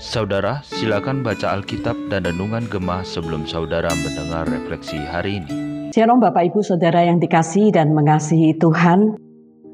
[0.00, 5.52] Saudara, silakan baca Alkitab dan Renungan Gemah sebelum saudara mendengar refleksi hari ini.
[5.92, 9.20] Shalom Bapak Ibu Saudara yang dikasihi dan mengasihi Tuhan.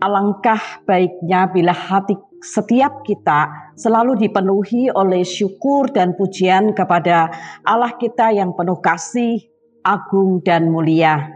[0.02, 7.30] Alangkah baiknya bila hati setiap kita selalu dipenuhi oleh syukur dan pujian kepada
[7.62, 9.38] Allah kita yang penuh kasih,
[9.86, 11.35] agung dan mulia.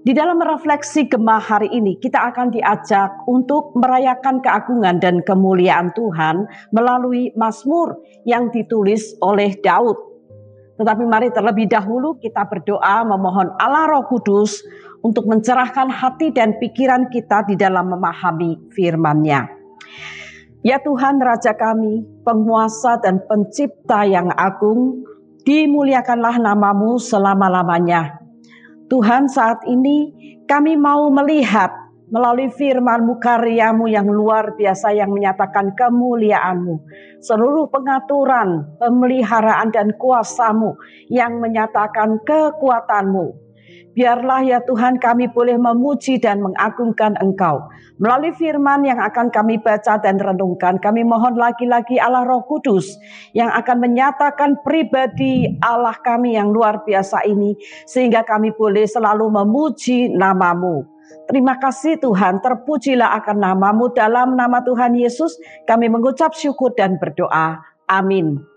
[0.00, 6.48] Di dalam refleksi gemah hari ini kita akan diajak untuk merayakan keagungan dan kemuliaan Tuhan
[6.72, 10.00] melalui Mazmur yang ditulis oleh Daud.
[10.80, 14.64] Tetapi mari terlebih dahulu kita berdoa memohon Allah Roh Kudus
[15.04, 19.52] untuk mencerahkan hati dan pikiran kita di dalam memahami firman-Nya.
[20.64, 25.04] Ya Tuhan Raja kami, penguasa dan pencipta yang agung,
[25.44, 28.29] dimuliakanlah namamu selama-lamanya.
[28.90, 30.10] Tuhan saat ini
[30.50, 31.70] kami mau melihat
[32.10, 36.74] melalui firman-Mu karyamu yang luar biasa yang menyatakan kemuliaan-Mu.
[37.22, 40.74] Seluruh pengaturan, pemeliharaan dan kuasamu
[41.06, 43.49] yang menyatakan kekuatan-Mu
[43.90, 47.66] Biarlah ya Tuhan kami boleh memuji dan mengagungkan Engkau.
[47.98, 52.96] Melalui firman yang akan kami baca dan renungkan, kami mohon lagi-lagi Allah Roh Kudus
[53.34, 57.58] yang akan menyatakan pribadi Allah kami yang luar biasa ini.
[57.84, 60.86] Sehingga kami boleh selalu memuji namamu.
[61.26, 65.38] Terima kasih Tuhan, terpujilah akan namamu dalam nama Tuhan Yesus.
[65.66, 67.58] Kami mengucap syukur dan berdoa.
[67.90, 68.49] Amin.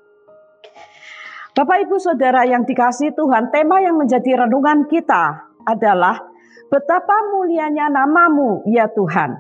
[1.54, 6.18] Bapak Ibu Saudara yang dikasih Tuhan, tema yang menjadi renungan kita adalah
[6.66, 9.38] betapa mulianya namamu ya Tuhan.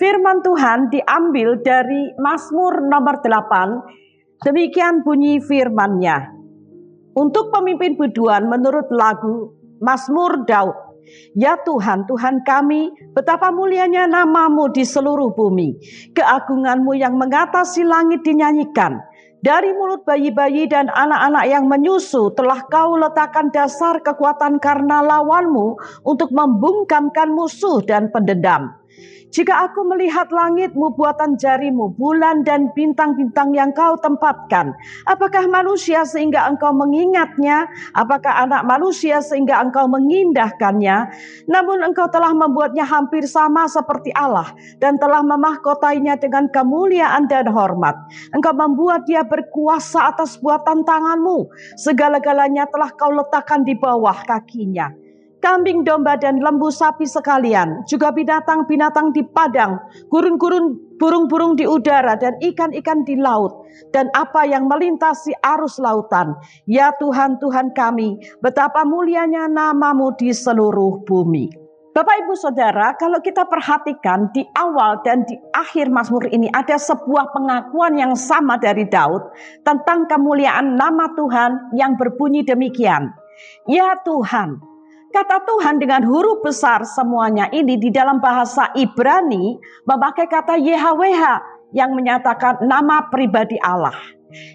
[0.00, 4.40] Firman Tuhan diambil dari Mazmur nomor 8.
[4.48, 6.40] Demikian bunyi firmannya.
[7.20, 9.52] Untuk pemimpin buduan menurut lagu
[9.84, 10.96] Mazmur Daud.
[11.36, 15.76] Ya Tuhan, Tuhan kami, betapa mulianya namamu di seluruh bumi.
[16.16, 19.11] Keagunganmu yang mengatasi langit dinyanyikan.
[19.42, 26.30] Dari mulut bayi-bayi dan anak-anak yang menyusu telah kau letakkan dasar kekuatan karena lawanmu untuk
[26.30, 28.81] membungkamkan musuh dan pendendam.
[29.32, 34.76] Jika aku melihat langitmu buatan jarimu, bulan dan bintang-bintang yang kau tempatkan,
[35.08, 37.64] apakah manusia sehingga engkau mengingatnya?
[37.96, 41.08] Apakah anak manusia sehingga engkau mengindahkannya?
[41.48, 44.52] Namun engkau telah membuatnya hampir sama seperti Allah
[44.84, 47.96] dan telah memahkotainya dengan kemuliaan dan hormat.
[48.36, 51.48] Engkau membuat dia berkuasa atas buatan tanganmu.
[51.80, 55.01] Segala-galanya telah kau letakkan di bawah kakinya
[55.42, 59.76] kambing domba dan lembu sapi sekalian, juga binatang-binatang di padang,
[60.08, 66.38] gurun-gurun burung-burung di udara dan ikan-ikan di laut dan apa yang melintasi arus lautan.
[66.70, 71.50] Ya Tuhan Tuhan kami, betapa mulianya namamu di seluruh bumi.
[71.92, 77.36] Bapak Ibu Saudara, kalau kita perhatikan di awal dan di akhir Mazmur ini ada sebuah
[77.36, 79.20] pengakuan yang sama dari Daud
[79.60, 83.12] tentang kemuliaan nama Tuhan yang berbunyi demikian.
[83.68, 84.71] Ya Tuhan,
[85.12, 91.24] Kata Tuhan dengan huruf besar semuanya ini di dalam bahasa Ibrani memakai kata YHWH
[91.76, 93.92] yang menyatakan nama pribadi Allah.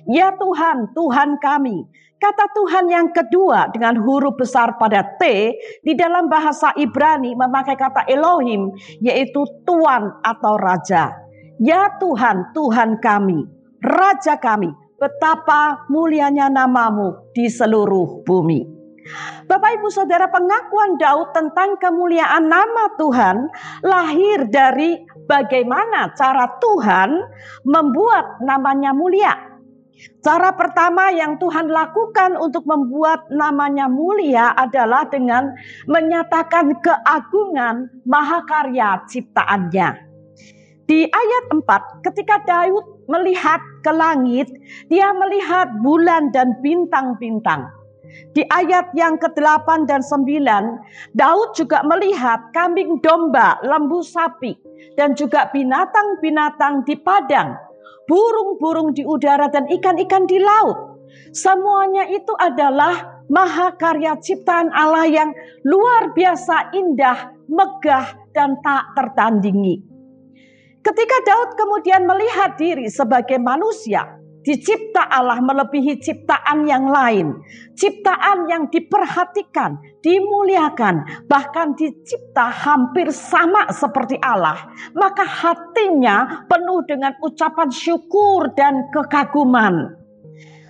[0.10, 1.86] Ya Tuhan, Tuhan kami.
[2.18, 5.54] Kata Tuhan yang kedua dengan huruf besar pada T
[5.86, 11.14] di dalam bahasa Ibrani memakai kata Elohim yaitu Tuhan atau Raja.
[11.62, 13.46] Ya Tuhan, Tuhan kami,
[13.86, 18.77] Raja kami, betapa mulianya namamu di seluruh bumi.
[19.48, 23.48] Bapak Ibu Saudara pengakuan Daud tentang kemuliaan nama Tuhan
[23.84, 27.10] lahir dari bagaimana cara Tuhan
[27.64, 29.34] membuat namanya mulia.
[30.22, 35.50] Cara pertama yang Tuhan lakukan untuk membuat namanya mulia adalah dengan
[35.90, 40.06] menyatakan keagungan mahakarya ciptaannya.
[40.88, 44.48] Di ayat 4 ketika Daud melihat ke langit,
[44.88, 47.68] dia melihat bulan dan bintang-bintang.
[48.36, 54.56] Di ayat yang ke-8 dan 9, Daud juga melihat kambing domba, lembu sapi,
[54.96, 57.58] dan juga binatang-binatang di padang,
[58.06, 60.98] burung-burung di udara, dan ikan-ikan di laut.
[61.32, 65.30] Semuanya itu adalah mahakarya ciptaan Allah yang
[65.64, 69.82] luar biasa indah, megah, dan tak tertandingi.
[70.84, 74.17] Ketika Daud kemudian melihat diri sebagai manusia,
[74.48, 77.36] Dicipta Allah melebihi ciptaan yang lain.
[77.76, 84.72] Ciptaan yang diperhatikan, dimuliakan, bahkan dicipta hampir sama seperti Allah.
[84.96, 90.00] Maka hatinya penuh dengan ucapan syukur dan kekaguman.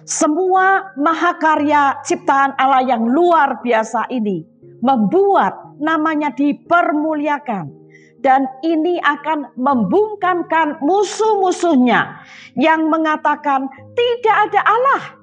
[0.09, 4.41] Semua mahakarya ciptaan Allah yang luar biasa ini
[4.81, 7.86] membuat namanya dipermuliakan
[8.27, 12.19] dan ini akan membungkamkan musuh-musuhnya
[12.59, 15.16] yang mengatakan tidak ada Allah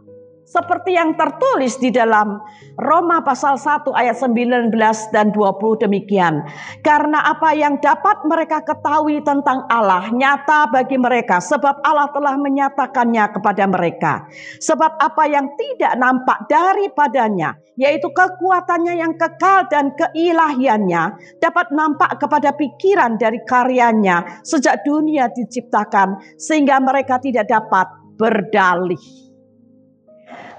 [0.44, 2.38] seperti yang tertulis di dalam
[2.76, 4.70] Roma pasal 1 ayat 19
[5.10, 6.44] dan 20 demikian.
[6.84, 13.24] Karena apa yang dapat mereka ketahui tentang Allah nyata bagi mereka sebab Allah telah menyatakannya
[13.34, 14.12] kepada mereka.
[14.60, 22.54] Sebab apa yang tidak nampak daripadanya yaitu kekuatannya yang kekal dan keilahiannya dapat nampak kepada
[22.54, 29.23] pikiran dari karyanya sejak dunia diciptakan sehingga mereka tidak dapat berdalih.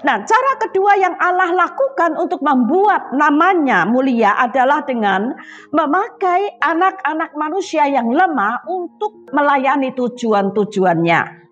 [0.06, 5.34] Nah, cara kedua yang Allah lakukan untuk membuat namanya mulia adalah dengan
[5.74, 11.50] memakai anak-anak manusia yang lemah untuk melayani tujuan-tujuannya.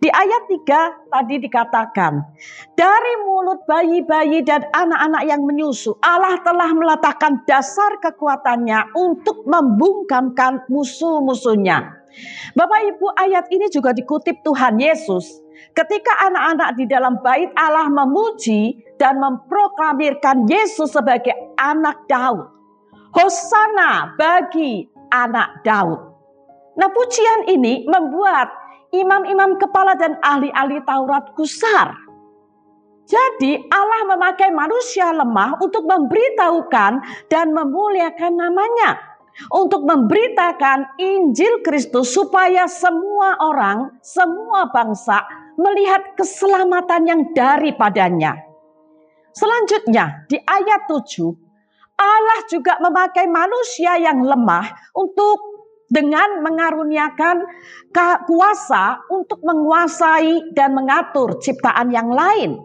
[0.00, 2.24] Di ayat 3 tadi dikatakan,
[2.78, 11.99] dari mulut bayi-bayi dan anak-anak yang menyusu, Allah telah meletakkan dasar kekuatannya untuk membungkamkan musuh-musuhnya.
[12.58, 15.40] Bapak Ibu ayat ini juga dikutip Tuhan Yesus
[15.70, 22.48] Ketika anak-anak di dalam bait Allah memuji dan memproklamirkan Yesus sebagai anak Daud.
[23.14, 26.00] Hosana bagi anak Daud.
[26.78, 28.50] Nah pujian ini membuat
[28.94, 31.94] imam-imam kepala dan ahli-ahli Taurat kusar.
[33.10, 39.09] Jadi Allah memakai manusia lemah untuk memberitahukan dan memuliakan namanya
[39.48, 45.24] untuk memberitakan Injil Kristus supaya semua orang, semua bangsa
[45.56, 48.36] melihat keselamatan yang daripadanya.
[49.32, 51.00] Selanjutnya di ayat 7,
[51.96, 55.38] Allah juga memakai manusia yang lemah untuk
[55.90, 57.42] dengan mengaruniakan
[58.24, 62.62] kuasa untuk menguasai dan mengatur ciptaan yang lain.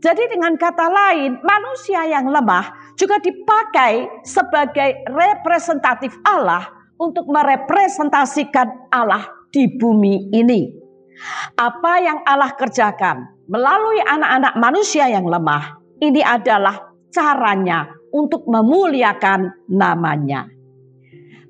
[0.00, 6.68] Jadi dengan kata lain, manusia yang lemah juga dipakai sebagai representatif Allah
[7.00, 10.68] untuk merepresentasikan Allah di bumi ini.
[11.56, 20.59] Apa yang Allah kerjakan melalui anak-anak manusia yang lemah, ini adalah caranya untuk memuliakan namanya.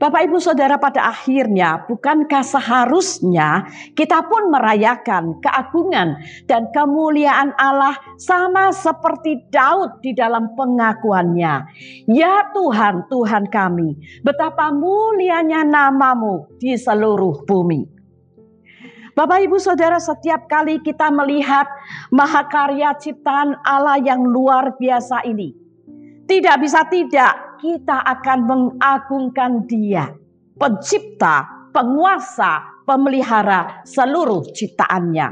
[0.01, 6.17] Bapak Ibu Saudara pada akhirnya bukankah seharusnya kita pun merayakan keagungan
[6.49, 11.69] dan kemuliaan Allah sama seperti Daud di dalam pengakuannya.
[12.09, 17.85] Ya Tuhan, Tuhan kami, betapa mulianya namamu di seluruh bumi.
[19.13, 21.69] Bapak Ibu Saudara setiap kali kita melihat
[22.09, 25.53] mahakarya ciptaan Allah yang luar biasa ini.
[26.25, 30.11] Tidak bisa tidak kita akan mengagungkan dia.
[30.57, 35.29] Pencipta, penguasa, pemelihara seluruh ciptaannya.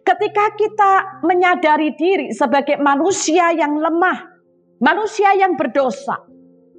[0.00, 0.92] Ketika kita
[1.22, 4.26] menyadari diri sebagai manusia yang lemah,
[4.80, 6.18] manusia yang berdosa,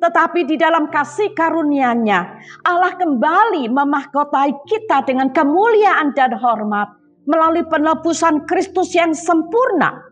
[0.01, 2.19] tetapi di dalam kasih karunia-Nya,
[2.65, 6.89] Allah kembali memahkotai kita dengan kemuliaan dan hormat
[7.29, 10.10] melalui penebusan Kristus yang sempurna.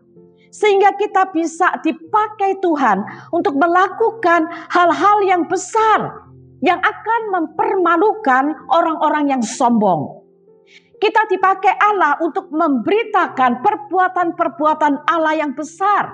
[0.50, 6.30] Sehingga kita bisa dipakai Tuhan untuk melakukan hal-hal yang besar
[6.60, 10.20] yang akan mempermalukan orang-orang yang sombong.
[11.00, 16.12] Kita dipakai Allah untuk memberitakan perbuatan-perbuatan Allah yang besar,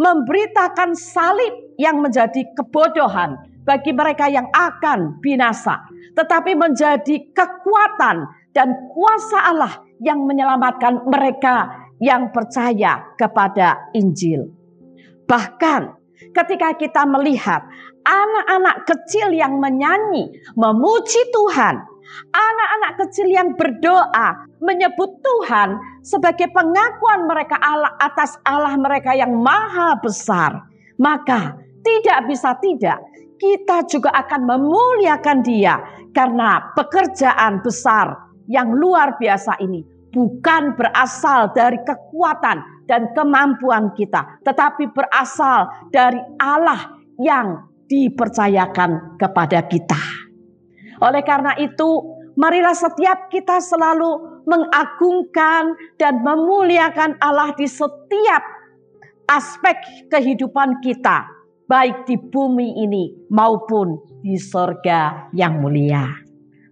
[0.00, 3.36] memberitakan salib yang menjadi kebodohan
[3.68, 5.84] bagi mereka yang akan binasa,
[6.16, 8.24] tetapi menjadi kekuatan
[8.56, 14.50] dan kuasa Allah yang menyelamatkan mereka yang percaya kepada Injil.
[15.24, 15.82] Bahkan
[16.34, 17.64] ketika kita melihat
[18.04, 21.80] anak-anak kecil yang menyanyi, memuji Tuhan,
[22.34, 29.96] anak-anak kecil yang berdoa, menyebut Tuhan sebagai pengakuan mereka Allah atas Allah mereka yang maha
[30.02, 30.68] besar,
[31.00, 33.00] maka tidak bisa tidak,
[33.40, 35.80] kita juga akan memuliakan Dia
[36.12, 44.94] karena pekerjaan besar yang luar biasa ini bukan berasal dari kekuatan dan kemampuan kita, tetapi
[44.94, 49.98] berasal dari Allah yang dipercayakan kepada kita.
[51.02, 52.00] Oleh karena itu,
[52.38, 58.42] marilah setiap kita selalu mengagungkan dan memuliakan Allah di setiap
[59.26, 61.26] aspek kehidupan kita,
[61.66, 66.06] baik di bumi ini maupun di sorga yang mulia.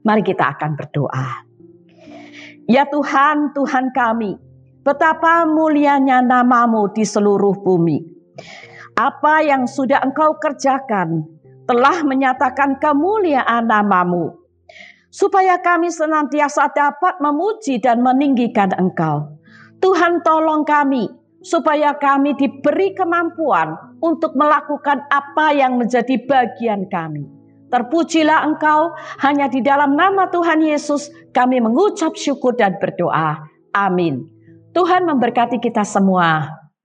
[0.03, 1.52] Mari kita akan berdoa.
[2.73, 4.33] Ya Tuhan, Tuhan kami,
[4.81, 8.01] betapa mulianya namamu di seluruh bumi.
[8.97, 11.21] Apa yang sudah engkau kerjakan
[11.69, 14.41] telah menyatakan kemuliaan namamu.
[15.13, 19.37] Supaya kami senantiasa dapat memuji dan meninggikan engkau.
[19.77, 21.13] Tuhan tolong kami
[21.45, 27.42] supaya kami diberi kemampuan untuk melakukan apa yang menjadi bagian kami.
[27.73, 28.93] Terpujilah engkau,
[29.25, 33.41] hanya di dalam nama Tuhan Yesus kami mengucap syukur dan berdoa.
[33.73, 34.29] Amin.
[34.77, 36.62] Tuhan memberkati kita semua.